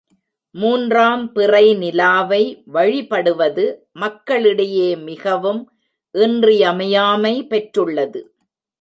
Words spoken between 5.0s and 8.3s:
மிகவும் இன்றியமையாமை பெற்றுள்ளது.